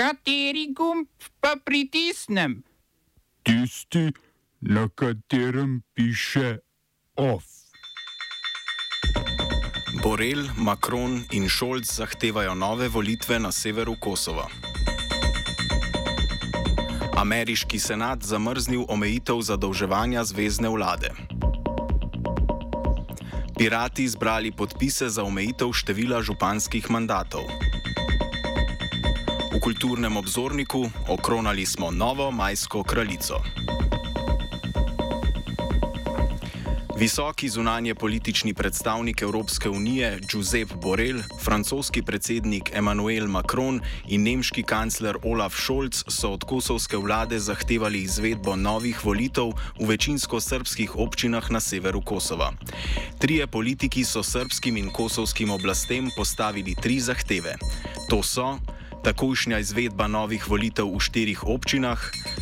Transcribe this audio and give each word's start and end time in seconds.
Kateri 0.00 0.72
gumb 0.72 1.08
pa 1.44 1.58
pritisnem? 1.64 2.62
Tisti, 3.44 4.08
na 4.60 4.88
katerem 4.88 5.82
piše 5.94 6.56
OF. 7.16 7.44
Borel, 10.02 10.48
Macron 10.56 11.20
in 11.36 11.48
Scholz 11.48 11.92
zahtevajo 12.00 12.54
nove 12.54 12.88
volitve 12.88 13.38
na 13.38 13.52
severu 13.52 13.96
Kosova. 14.00 14.48
Ameriški 17.16 17.78
senat 17.78 18.24
zamrznil 18.24 18.88
omejitev 18.88 19.42
zadolževanja 19.44 20.24
zvezdne 20.24 20.68
vlade. 20.68 21.12
Pirati 23.58 24.08
zbrali 24.08 24.52
podpise 24.52 25.12
za 25.12 25.28
omejitev 25.28 25.76
števila 25.76 26.22
županskih 26.22 26.90
mandatov. 26.90 27.69
V 29.60 29.68
kulturnem 29.76 30.16
obzorniku 30.16 30.88
okronali 31.08 31.66
smo 31.66 31.90
novo 31.90 32.30
majsko 32.30 32.80
kraljico. 32.82 33.44
Visoki 36.96 37.48
zunanje 37.48 37.94
politični 37.94 38.54
predstavnik 38.54 39.22
Evropske 39.22 39.68
unije 39.68 40.20
Josep 40.32 40.72
Borrell, 40.82 41.20
francoski 41.44 42.02
predsednik 42.02 42.70
Emmanuel 42.72 43.26
Macron 43.28 43.80
in 44.08 44.22
nemški 44.22 44.62
kancler 44.62 45.16
Olaf 45.22 45.52
Scholz 45.54 46.04
so 46.08 46.32
od 46.32 46.44
kosovske 46.44 46.96
vlade 46.96 47.38
zahtevali 47.38 48.02
izvedbo 48.02 48.56
novih 48.56 49.04
volitev 49.04 49.52
v 49.80 49.86
večinsko 49.86 50.40
srpskih 50.40 50.96
občinah 50.96 51.50
na 51.50 51.60
severu 51.60 52.00
Kosova. 52.00 52.52
Trije 53.18 53.46
politiki 53.46 54.04
so 54.04 54.22
srpskim 54.22 54.76
in 54.76 54.90
kosovskim 54.90 55.50
oblastem 55.50 56.08
postavili 56.16 56.74
tri 56.74 57.00
zahteve. 57.00 57.56
To 58.08 58.22
so 58.22 58.56
takojšnja 59.02 59.58
izvedba 59.58 60.06
novih 60.06 60.44
volitev 60.48 60.88
v 60.88 61.00
štirih 61.00 61.44
občinah, 61.48 62.00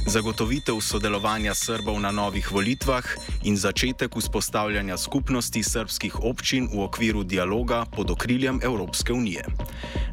zagotovitev 0.08 0.80
sodelovanja 0.80 1.52
Srbov 1.54 2.00
na 2.00 2.08
novih 2.08 2.48
volitvah 2.48 3.04
in 3.44 3.60
začetek 3.60 4.16
vzpostavljanja 4.16 4.96
skupnosti 4.96 5.60
srpskih 5.62 6.24
občin 6.24 6.64
v 6.72 6.80
okviru 6.80 7.24
dialoga 7.24 7.84
pod 7.84 8.10
okriljem 8.10 8.60
Evropske 8.64 9.12
unije. 9.12 9.44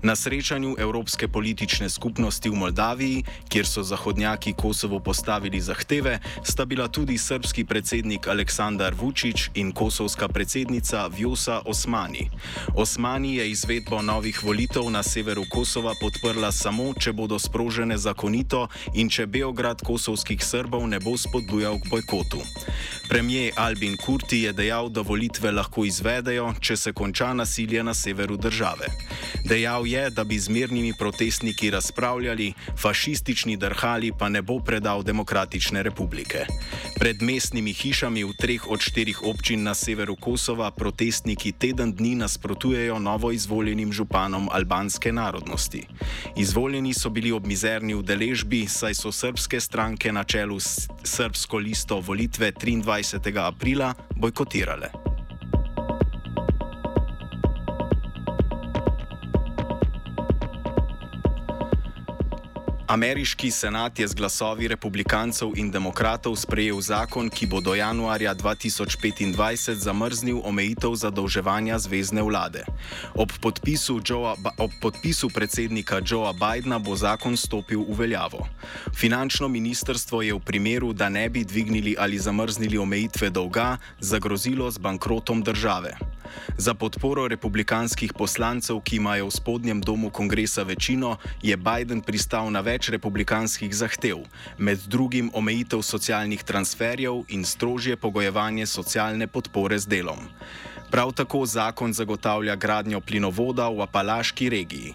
Na 0.03 0.15
srečanju 0.15 0.75
Evropske 0.77 1.27
politične 1.27 1.89
skupnosti 1.89 2.49
v 2.49 2.55
Moldaviji, 2.55 3.23
kjer 3.49 3.67
so 3.67 3.83
zahodnjaki 3.83 4.53
Kosovo 4.53 4.99
postavili 4.99 5.61
zahteve, 5.61 6.19
sta 6.43 6.65
bila 6.65 6.87
tudi 6.87 7.17
srpski 7.17 7.65
predsednik 7.65 8.27
Aleksandar 8.27 8.93
Vučić 8.93 9.49
in 9.55 9.71
kosovska 9.71 10.27
predsednica 10.27 11.07
Vjosa 11.07 11.61
Osmani. 11.65 12.29
Osmani 12.75 13.35
je 13.35 13.49
izvedbo 13.51 14.01
novih 14.01 14.43
volitev 14.43 14.89
na 14.91 15.03
severu 15.03 15.43
Kosova 15.49 15.95
podprla 16.01 16.51
samo, 16.51 16.93
če 16.99 17.13
bodo 17.13 17.39
sprožene 17.39 17.97
zakonito 17.97 18.67
in 18.93 19.09
če 19.09 19.25
Beograd 19.25 19.84
kosovskih 19.85 20.41
Srbov 20.41 20.87
ne 20.89 20.97
bo 20.99 21.13
spodbujal 21.17 21.77
k 21.79 21.89
bojkotu. 21.89 22.41
Premijer 23.09 23.53
Albin 23.55 23.97
Kurti 23.97 24.41
je 24.41 24.53
dejal, 24.53 24.89
da 24.89 25.01
volitve 25.05 25.51
lahko 25.51 25.85
izvedejo, 25.85 26.53
če 26.59 26.77
se 26.77 26.93
konča 26.93 27.33
nasilje 27.33 27.83
na 27.83 27.93
severu 27.93 28.37
države. 28.37 28.89
Dejal 29.45 29.85
je, 29.87 30.09
da 30.09 30.23
bi 30.23 30.39
z 30.39 30.49
mirnimi 30.49 30.93
protestniki 30.97 31.69
razpravljali, 31.69 32.53
fašistični 32.81 33.57
drhali 33.57 34.11
pa 34.19 34.29
ne 34.29 34.41
bo 34.41 34.57
predal 34.59 35.03
Demokratične 35.03 35.83
republike. 35.83 36.47
Pred 36.97 37.21
mestnimi 37.21 37.73
hišami 37.73 38.23
v 38.23 38.33
treh 38.33 38.65
od 38.67 38.81
štirih 38.81 39.21
občin 39.23 39.63
na 39.63 39.75
severu 39.77 40.15
Kosova 40.15 40.71
protestniki 40.71 41.51
teden 41.51 41.93
dni 41.93 42.15
nasprotujejo 42.15 42.99
novo 42.99 43.31
izvoljenim 43.31 43.93
županom 43.93 44.49
albanske 44.51 45.11
narodnosti. 45.11 45.83
Izvoljeni 46.37 46.93
so 46.93 47.09
bili 47.09 47.31
ob 47.31 47.45
mizerni 47.45 47.93
udeležbi, 47.93 48.65
saj 48.67 48.97
so 48.97 49.11
srpske 49.11 49.59
stranke 49.65 50.11
na 50.13 50.23
čelu 50.23 50.59
s 50.59 50.85
srpsko 51.03 51.57
listo 51.57 51.97
volitve 51.99 52.51
23. 52.53 53.33
aprila 53.41 53.93
bojkotirale. 54.15 55.04
Ameriški 62.95 63.51
senat 63.51 63.99
je 63.99 64.07
z 64.07 64.15
glasovi 64.15 64.67
republikancev 64.71 65.51
in 65.59 65.67
demokratov 65.67 66.37
sprejel 66.39 66.79
zakon, 66.79 67.27
ki 67.27 67.43
bo 67.43 67.59
do 67.59 67.75
januarja 67.75 68.31
2025 68.31 69.35
zamrznil 69.83 70.39
omejitev 70.39 70.95
zadolževanja 70.95 71.75
zvezdne 71.75 72.23
vlade. 72.23 72.63
Ob 73.19 73.35
podpisu, 73.43 73.99
Joea, 73.99 74.39
ob 74.55 74.71
podpisu 74.79 75.27
predsednika 75.27 75.99
Joea 75.99 76.31
Bidna 76.31 76.79
bo 76.79 76.95
zakon 76.95 77.35
stopil 77.35 77.83
v 77.83 77.99
veljavo. 77.99 78.47
Finančno 78.95 79.51
ministrstvo 79.51 80.23
je 80.23 80.31
v 80.31 80.39
primeru, 80.39 80.95
da 80.95 81.11
ne 81.11 81.27
bi 81.27 81.43
dvignili 81.43 81.99
ali 81.99 82.15
zamrznili 82.15 82.79
omejitve 82.79 83.27
dolga, 83.27 83.75
zagrozilo 83.99 84.71
z 84.71 84.79
bankrotom 84.79 85.43
države. 85.43 86.14
Za 86.57 86.73
podporo 86.73 87.27
republikanskih 87.27 88.13
poslancev, 88.13 88.79
ki 88.83 88.95
imajo 88.95 89.27
v 89.27 89.35
spodnjem 89.35 89.81
domu 89.81 90.09
kongresa 90.09 90.63
večino, 90.63 91.17
je 91.41 91.57
Biden 91.57 92.01
pristal 92.01 92.51
na 92.51 92.61
več 92.61 92.89
republikanskih 92.89 93.73
zahtev, 93.75 94.23
med 94.57 94.79
drugim 94.87 95.31
omejitev 95.33 95.81
socialnih 95.81 96.43
transferjev 96.43 97.23
in 97.29 97.45
strožje 97.45 97.97
pogojevanje 97.97 98.65
socialne 98.65 99.27
podpore 99.27 99.79
z 99.79 99.87
delom. 99.87 100.29
Prav 100.95 101.11
tako 101.11 101.45
zakon 101.45 101.93
zagotavlja 101.93 102.55
gradnjo 102.55 103.01
plinovoda 103.01 103.67
v 103.69 103.81
Apalaški 103.81 104.49
regiji. 104.49 104.93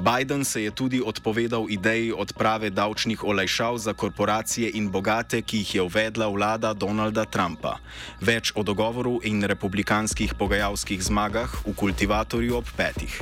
Biden 0.00 0.44
se 0.44 0.62
je 0.62 0.70
tudi 0.70 1.02
odpovedal 1.04 1.66
ideji 1.68 2.12
odprave 2.16 2.70
davčnih 2.70 3.24
olajšav 3.24 3.78
za 3.78 3.92
korporacije 3.92 4.70
in 4.74 4.88
bogate, 4.90 5.42
ki 5.42 5.56
jih 5.56 5.74
je 5.74 5.82
uvedla 5.82 6.28
vlada 6.28 6.72
Donalda 6.72 7.24
Trumpa. 7.24 7.76
Več 8.20 8.52
o 8.56 8.62
dogovoru 8.62 9.20
in 9.24 9.44
republikanskih 9.44 10.34
pogajalskih 10.34 11.04
zmagah 11.04 11.60
v 11.66 11.76
kultivatorju 11.76 12.56
ob 12.56 12.72
petih. 12.76 13.20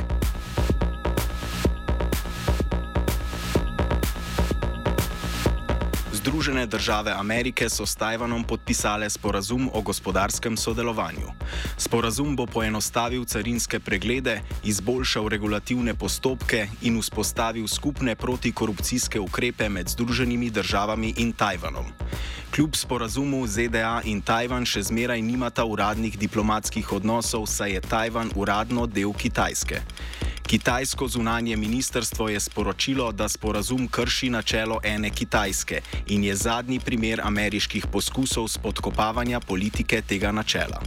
Združene 6.21 6.67
države 6.67 7.13
Amerike 7.17 7.69
so 7.69 7.87
s 7.87 7.97
Tajvanom 7.97 8.45
podpisale 8.45 9.11
sporazum 9.11 9.71
o 9.73 9.81
gospodarskem 9.81 10.57
sodelovanju. 10.57 11.33
Sporazum 11.77 12.37
bo 12.37 12.47
poenostavil 12.47 13.25
carinske 13.25 13.81
preglede, 13.81 14.43
izboljšal 14.65 15.29
regulativne 15.29 15.95
postopke 15.95 16.69
in 16.83 17.01
vzpostavil 17.01 17.69
skupne 17.69 18.17
protikorupcijske 18.17 19.21
ukrepe 19.21 19.69
med 19.69 19.89
Združenimi 19.89 20.51
državami 20.51 21.15
in 21.17 21.33
Tajvanom. 21.33 21.89
Kljub 22.55 22.77
sporazumu 22.77 23.47
ZDA 23.47 24.03
in 24.05 24.21
Tajvan 24.21 24.69
še 24.69 24.83
zmeraj 24.83 25.23
nimata 25.23 25.65
uradnih 25.65 26.19
diplomatskih 26.19 26.93
odnosov, 26.93 27.47
saj 27.47 27.73
je 27.73 27.81
Tajvan 27.81 28.31
uradno 28.37 28.87
del 28.87 29.17
Kitajske. 29.17 29.81
Kitajsko 30.51 31.09
zunanje 31.09 31.57
ministrstvo 31.57 32.29
je 32.29 32.41
sporočilo, 32.41 33.13
da 33.13 33.29
sporazum 33.29 33.89
krši 33.89 34.31
načelo 34.31 34.81
ene 34.83 35.11
Kitajske 35.11 35.81
in 36.07 36.25
je 36.25 36.35
zadnji 36.37 36.81
primer 36.81 37.21
ameriških 37.25 37.87
poskusov 37.87 38.49
spodkopavanja 38.49 39.41
politike 39.41 40.03
tega 40.03 40.33
načela. 40.33 40.83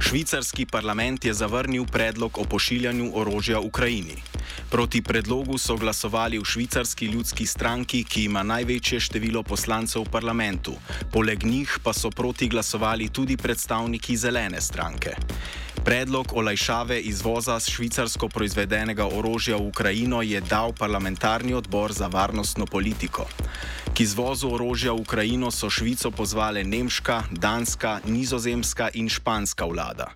Švicarski 0.00 0.66
parlament 0.66 1.24
je 1.24 1.34
zavrnil 1.34 1.84
predlog 1.84 2.38
o 2.38 2.44
pošiljanju 2.44 3.10
orožja 3.14 3.60
Ukrajini. 3.60 4.22
Proti 4.68 5.00
predlogu 5.02 5.56
so 5.58 5.76
glasovali 5.76 6.38
v 6.38 6.44
švicarski 6.44 7.06
ljudski 7.06 7.46
stranki, 7.46 8.04
ki 8.04 8.24
ima 8.24 8.42
največje 8.42 9.00
število 9.00 9.42
poslancev 9.42 10.04
v 10.04 10.12
parlamentu. 10.12 10.74
Poleg 11.12 11.44
njih 11.44 11.78
pa 11.82 11.92
so 11.96 12.10
proti 12.10 12.48
glasovali 12.48 13.08
tudi 13.08 13.36
predstavniki 13.36 14.16
zelene 14.16 14.60
stranke. 14.60 15.16
Predlog 15.88 16.26
olajšave 16.36 17.00
izvoza 17.00 17.60
švicarsko 17.60 18.28
proizvedenega 18.28 19.06
orožja 19.08 19.56
v 19.56 19.72
Ukrajino 19.72 20.20
je 20.22 20.40
dal 20.40 20.72
parlamentarni 20.76 21.54
odbor 21.54 21.92
za 21.92 22.06
varnostno 22.12 22.66
politiko. 22.66 23.24
K 23.96 24.00
izvozu 24.04 24.52
orožja 24.52 24.92
v 24.92 25.00
Ukrajino 25.00 25.48
so 25.50 25.70
Švico 25.72 26.10
pozvale 26.10 26.60
nemška, 26.64 27.22
danska, 27.32 28.00
nizozemska 28.04 28.90
in 29.00 29.08
španska 29.08 29.64
vlada. 29.64 30.12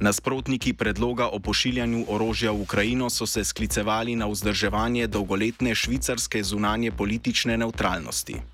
Nasprotniki 0.00 0.76
predloga 0.76 1.32
o 1.32 1.40
pošiljanju 1.40 2.04
orožja 2.08 2.52
v 2.52 2.60
Ukrajino 2.60 3.08
so 3.10 3.26
se 3.26 3.44
sklicevali 3.44 4.16
na 4.16 4.28
vzdrževanje 4.28 5.06
dolgoletne 5.06 5.74
švicarske 5.74 6.42
zunanje 6.44 6.92
politične 6.92 7.56
neutralnosti. 7.56 8.53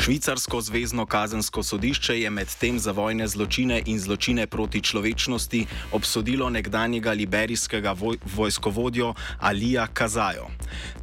Švicarsko 0.00 0.60
zvezdno 0.60 1.06
kazensko 1.06 1.62
sodišče 1.62 2.20
je 2.20 2.30
medtem 2.30 2.78
za 2.78 2.92
vojne 2.92 3.28
zločine 3.28 3.82
in 3.86 4.00
zločine 4.00 4.46
proti 4.46 4.80
človečnosti 4.80 5.66
obsodilo 5.92 6.50
nekdanjega 6.50 7.12
liberijskega 7.12 7.92
voj 7.92 8.16
vojskovodjo 8.36 9.14
Alija 9.38 9.86
Kazajo. 9.86 10.46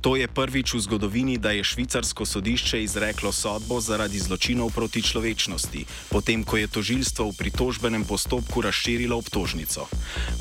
To 0.02 0.16
je 0.16 0.28
prvič 0.28 0.74
v 0.74 0.80
zgodovini, 0.80 1.38
da 1.38 1.52
je 1.52 1.64
švicarsko 1.64 2.26
sodišče 2.26 2.82
izreklo 2.84 3.32
sodbo 3.32 3.78
zaradi 3.82 4.20
zločinov 4.20 4.74
proti 4.74 5.02
človečnosti, 5.02 5.86
potem 6.10 6.44
ko 6.44 6.58
je 6.58 6.68
tožilstvo 6.68 7.30
v 7.30 7.38
pritožbenem 7.38 8.02
postopku 8.02 8.66
razširilo 8.66 9.18
obtožnico. 9.18 9.86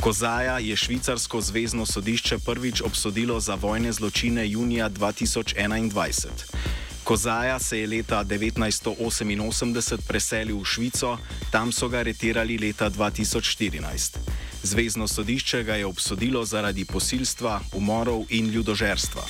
Kozaja 0.00 0.58
je 0.64 0.76
švicarsko 0.76 1.40
zvezdno 1.40 1.86
sodišče 1.86 2.38
prvič 2.38 2.80
obsodilo 2.80 3.36
za 3.40 3.54
vojne 3.54 3.92
zločine 3.92 4.48
junija 4.48 4.88
2021. 4.88 6.85
Kozaja 7.06 7.58
se 7.58 7.78
je 7.78 7.86
leta 7.86 8.24
1988 8.24 9.98
preselil 10.08 10.58
v 10.58 10.64
Švico, 10.66 11.18
tam 11.54 11.70
so 11.70 11.86
ga 11.88 12.02
aretirali 12.02 12.58
leta 12.58 12.90
2014. 12.90 14.18
Zvezdno 14.62 15.06
sodišče 15.08 15.62
ga 15.62 15.78
je 15.78 15.86
obsodilo 15.86 16.42
zaradi 16.44 16.84
posilstva, 16.84 17.60
umorov 17.78 18.26
in 18.34 18.50
ljudožerstva. 18.50 19.22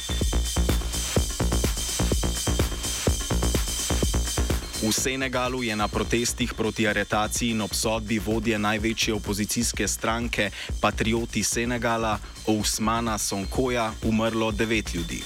V 4.82 4.92
Senegalu 4.92 5.62
je 5.62 5.76
na 5.76 5.88
protestih 5.88 6.54
proti 6.54 6.88
aretaciji 6.88 7.50
in 7.50 7.60
obsodbi 7.60 8.18
vodje 8.18 8.58
največje 8.58 9.14
opozicijske 9.14 9.88
stranke 9.88 10.50
Patrioti 10.80 11.42
Senegala 11.42 12.18
Ousmana 12.46 13.18
Sonkoja 13.18 13.92
umrlo 14.02 14.52
devet 14.52 14.94
ljudi. 14.94 15.20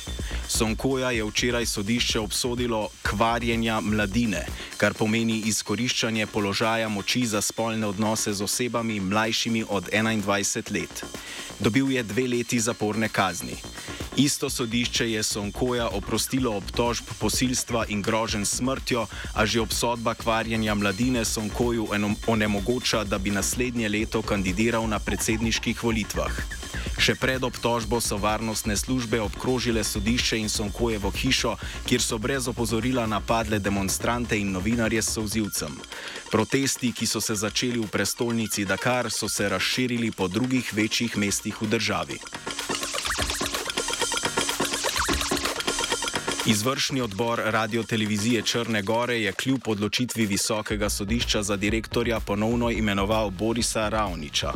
Sonkoja 0.50 1.11
je 1.11 1.25
včeraj 1.25 1.67
sodišče 1.67 2.20
obsodilo 2.20 2.88
kvarjenja 3.02 3.81
mladine, 3.81 4.47
kar 4.76 4.94
pomeni 4.94 5.37
izkoriščanje 5.47 6.26
položaja 6.26 6.88
moči 6.88 7.23
za 7.26 7.41
spolne 7.41 7.87
odnose 7.87 8.32
z 8.35 8.43
osebami 8.43 9.00
mlajšimi 9.00 9.64
od 9.69 9.88
21 9.93 10.73
let. 10.75 11.05
Dobil 11.61 11.93
je 11.93 12.02
dve 12.02 12.26
leti 12.29 12.61
zaporne 12.61 13.08
kazni. 13.08 13.55
Isto 14.17 14.50
sodišče 14.50 15.11
je 15.11 15.23
Sonkoja 15.23 15.88
oprostilo 15.88 16.56
obtožb 16.56 17.05
posilstva 17.20 17.85
in 17.88 18.03
grožen 18.03 18.46
smrtjo, 18.46 19.06
a 19.35 19.46
že 19.46 19.61
obsodba 19.61 20.14
kvarjenja 20.14 20.75
mladine 20.75 21.25
Sonkoju 21.25 21.87
onemogoča, 22.26 23.05
da 23.05 23.19
bi 23.19 23.31
naslednje 23.31 23.88
leto 23.88 24.23
kandidiral 24.23 24.88
na 24.88 24.99
predsedniških 24.99 25.85
volitvah. 25.85 26.60
Še 27.00 27.14
pred 27.17 27.41
obtožbo 27.41 27.97
so 27.97 28.19
varnostne 28.20 28.76
službe 28.76 29.17
obkrožile 29.25 29.81
sodišče 29.81 30.37
in 30.37 30.50
Sonkojevo 30.52 31.08
hišo, 31.08 31.55
kjer 31.88 32.02
so 32.05 32.19
brez 32.20 32.44
opozorila 32.44 33.06
napadle 33.08 33.56
demonstrante 33.56 34.37
in 34.37 34.52
novinarje 34.52 35.00
s 35.00 35.17
sozivcem. 35.17 35.73
Protesti, 36.29 36.93
ki 36.93 37.08
so 37.08 37.25
se 37.25 37.35
začeli 37.41 37.81
v 37.81 37.88
prestolnici 37.88 38.69
Dakar, 38.69 39.08
so 39.08 39.32
se 39.32 39.49
razširili 39.49 40.12
po 40.12 40.29
drugih 40.29 40.75
večjih 40.76 41.17
mestih 41.17 41.56
v 41.62 41.73
državi. 41.73 42.20
Izvršni 46.47 47.01
odbor 47.01 47.41
Radio 47.45 47.83
Televizije 47.83 48.43
Črne 48.43 48.83
Gore 48.83 49.21
je 49.21 49.33
kljub 49.33 49.61
odločitvi 49.67 50.27
Visokega 50.27 50.89
sodišča 50.89 51.43
za 51.43 51.57
direktorja 51.57 52.21
ponovno 52.21 52.71
imenoval 52.71 53.31
Borisa 53.31 53.89
Ravniča. 53.89 54.53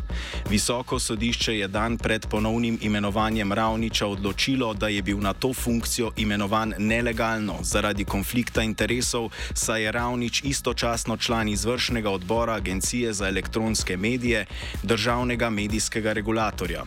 Visoko 0.51 0.99
sodišče 0.99 1.59
je 1.59 1.69
dan 1.69 1.99
pred 1.99 2.27
ponovnim 2.27 2.79
imenovanjem 2.83 3.53
Ravniča 3.53 4.07
odločilo, 4.07 4.75
da 4.75 4.89
je 4.89 5.03
bil 5.03 5.21
na 5.21 5.33
to 5.33 5.53
funkcijo 5.53 6.11
imenovan 6.17 6.75
nelegalno 6.79 7.59
zaradi 7.63 8.05
konflikta 8.05 8.63
interesov, 8.63 9.31
saj 9.55 9.83
je 9.83 9.93
Ravnič 9.93 10.41
istočasno 10.45 11.17
član 11.17 11.49
izvršnega 11.49 12.11
odbora 12.11 12.55
Agencije 12.55 13.13
za 13.13 13.29
elektronske 13.29 13.97
medije, 13.97 14.47
državnega 14.83 15.51
medijskega 15.51 16.13
regulatorja. 16.13 16.85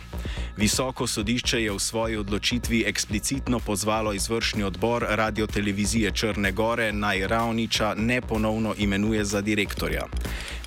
Visoko 0.57 1.06
sodišče 1.07 1.59
je 1.63 1.71
v 1.71 1.80
svoji 1.80 2.18
odločitvi 2.18 2.83
eksplicitno 2.88 3.59
pozvalo 3.59 4.13
izvršni 4.13 4.63
odbor 4.63 5.06
Radio 5.09 5.48
Televizije 5.48 6.12
Črne 6.12 6.51
Gore 6.51 6.92
naj 6.94 7.27
Ravniča 7.27 7.94
ne 7.98 8.21
ponovno 8.21 8.74
imenuje 8.77 9.25
za 9.25 9.42
direktorja. 9.42 10.07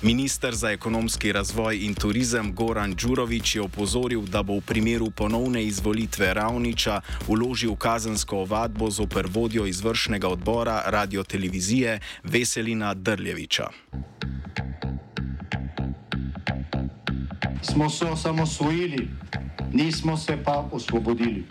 Ministr 0.01 0.55
za 0.55 0.71
ekonomski 0.71 1.31
razvoj 1.31 1.77
in 1.85 1.93
turizem 1.93 2.55
Goran 2.55 2.95
Đurovič 2.95 3.55
je 3.55 3.61
opozoril, 3.61 4.21
da 4.21 4.43
bo 4.43 4.57
v 4.57 4.61
primeru 4.61 5.11
ponovne 5.11 5.63
izvolitve 5.63 6.33
Ravniča 6.33 7.01
uložil 7.27 7.75
kazensko 7.75 8.37
ovadbo 8.37 8.89
zoper 8.89 9.27
vodjo 9.29 9.65
izvršnega 9.65 10.27
odbora 10.27 10.83
Radio 10.85 11.23
Televizije 11.23 11.99
Veselina 12.23 12.93
Drljeviča. 12.93 13.67
Smo 17.71 17.89
se 17.89 18.05
osamosvojili, 18.05 19.07
nismo 19.73 20.17
se 20.17 20.37
pa 20.43 20.69
osvobodili. 20.71 21.43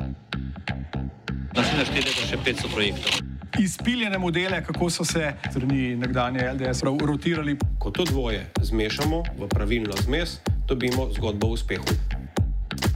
Naslednje 1.57 1.85
število 1.85 2.21
je 2.21 2.27
še 2.29 2.37
500 2.45 2.73
projektov. 2.75 3.13
Izpiljene 3.61 4.19
modele, 4.19 4.61
kako 4.65 4.91
so 4.91 5.05
se 5.05 5.33
strani 5.51 5.97
nekdanje 5.97 6.45
LDS 6.53 6.83
rotirali. 6.83 7.57
Ko 7.79 7.91
to 7.91 8.05
dvoje 8.05 8.51
zmešamo 8.61 9.23
v 9.39 9.49
pravilno 9.49 9.97
zmes, 10.05 10.39
dobimo 10.69 11.09
zgodbo 11.17 11.47
o 11.47 11.57
uspehu. 11.57 11.89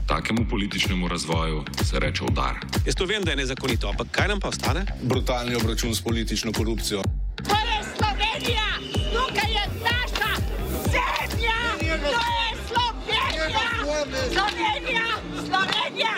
Takemu 0.07 0.45
političnemu 0.49 1.07
razvoju 1.07 1.65
se 1.83 1.99
reče 1.99 2.23
udar. 2.23 2.61
Jaz 2.85 2.95
to 2.95 3.05
vem, 3.05 3.23
da 3.23 3.31
je 3.31 3.41
nezakonito, 3.41 3.89
ampak 3.89 4.07
kaj 4.11 4.27
nam 4.27 4.39
pa 4.39 4.53
ostane? 4.53 4.85
Brutalni 5.01 5.55
obračun 5.55 5.95
s 5.95 6.01
politično 6.01 6.53
korupcijo. 6.53 7.01
To 7.41 7.57
je 7.57 7.77
Slovenija, 7.97 8.69
tukaj 9.13 9.51
je 9.51 9.65
naša 9.81 9.94
Slovenija, 14.03 15.05
Slovenija. 15.47 16.15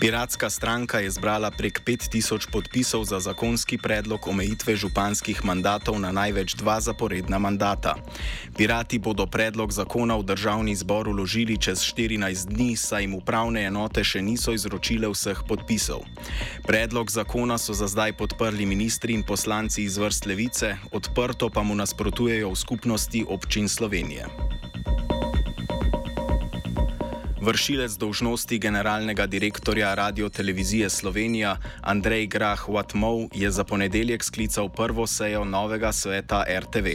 Piratska 0.00 0.50
stranka 0.50 0.98
je 0.98 1.10
zbrala 1.10 1.50
prek 1.50 1.80
5000 1.84 2.50
podpisov 2.52 3.04
za 3.04 3.20
zakonski 3.20 3.78
predlog 3.78 4.28
omejitve 4.28 4.76
županskih 4.76 5.44
mandatov 5.44 5.98
na 6.00 6.12
največ 6.12 6.54
dva 6.54 6.80
zaporedna 6.80 7.38
mandata. 7.38 7.94
Pirati 8.56 8.98
bodo 8.98 9.26
predlog 9.26 9.72
zakona 9.72 10.16
v 10.16 10.22
državni 10.22 10.76
zbor 10.76 11.08
uložili 11.08 11.58
čez 11.58 11.82
14 11.82 12.46
dni, 12.46 12.76
saj 12.76 13.02
jim 13.02 13.14
upravne 13.14 13.66
enote 13.66 14.04
še 14.04 14.22
niso 14.22 14.52
izročile 14.52 15.08
vseh 15.08 15.42
podpisov. 15.48 16.06
Predlog 16.66 17.10
zakona 17.10 17.58
so 17.58 17.74
za 17.74 17.88
zdaj 17.90 18.12
podprli 18.12 18.66
ministri 18.66 19.14
in 19.14 19.26
poslanci 19.26 19.82
iz 19.82 19.98
vrst 19.98 20.26
levice, 20.26 20.76
odprto 20.92 21.50
pa 21.50 21.66
mu 21.66 21.74
nasprotujejo 21.74 22.54
v 22.54 22.56
skupnosti 22.56 23.24
občin 23.28 23.68
Slovenije. 23.68 24.30
Vršilec 27.46 27.94
dolžnosti 27.94 28.58
generalnega 28.58 29.26
direktorja 29.26 29.94
Radio 29.94 30.28
Televizije 30.28 30.90
Slovenija 30.90 31.56
Andrej 31.80 32.26
Grah 32.26 32.68
Watmov 32.68 33.28
je 33.34 33.50
za 33.50 33.64
ponedeljek 33.64 34.24
sklical 34.24 34.68
prvo 34.68 35.06
sejo 35.06 35.44
novega 35.44 35.92
sveta 35.92 36.44
RTV. 36.60 36.86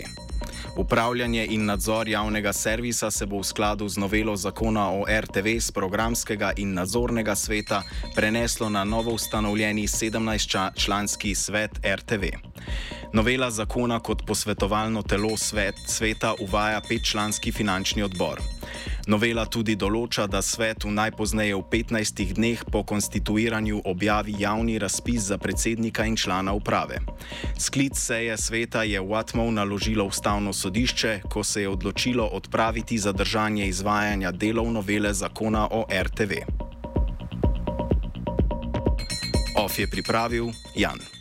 Upravljanje 0.77 1.48
in 1.50 1.65
nadzor 1.65 2.07
javnega 2.07 2.53
servisa 2.53 3.12
se 3.12 3.25
bo 3.25 3.39
v 3.39 3.44
skladu 3.44 3.88
z 3.88 3.98
novelo 3.98 4.36
zakona 4.36 4.89
o 4.91 5.05
RTV 5.08 5.60
z 5.60 5.72
programskega 5.72 6.51
in 6.58 6.74
nadzornega 6.74 7.36
sveta 7.36 7.84
preneslo 8.15 8.70
na 8.70 8.84
novo 8.84 9.12
ustanovljeni 9.12 9.88
17-članski 9.88 11.36
svet 11.36 11.72
RTV. 11.86 12.24
Novela 13.13 13.51
zakona 13.51 14.00
kot 14.00 14.25
posvetovalno 14.27 15.01
telo 15.01 15.38
svet, 15.38 15.75
sveta 15.88 16.34
uvaja 16.39 16.81
petčlanski 16.89 17.51
finančni 17.51 18.03
odbor. 18.03 18.41
Novela 19.08 19.46
tudi 19.50 19.74
določa, 19.75 20.27
da 20.29 20.41
svet 20.46 20.86
v 20.86 20.91
najpozneje 20.93 21.55
v 21.58 21.63
15 21.72 22.34
dneh 22.38 22.62
po 22.70 22.84
konstituiranju 22.86 23.81
objavi 23.86 24.36
javni 24.38 24.77
razpis 24.77 25.31
za 25.31 25.38
predsednika 25.41 26.05
in 26.05 26.15
člana 26.15 26.53
uprave. 26.53 27.00
Sklic 27.58 27.98
seje 27.98 28.38
sveta 28.38 28.84
je 28.84 29.01
Watmov 29.01 29.50
naložilo 29.51 30.05
ustavno 30.05 30.53
sodišče, 30.53 31.22
ko 31.29 31.43
se 31.43 31.62
je 31.65 31.70
odločilo 31.70 32.25
odpraviti 32.25 32.98
zadržanje 32.98 33.67
izvajanja 33.67 34.31
delov 34.31 34.70
novele 34.72 35.13
zakona 35.13 35.65
o 35.72 35.86
RTV. 35.89 36.46
OF 39.58 39.79
je 39.79 39.88
pripravil 39.89 40.53
Jan. 40.75 41.21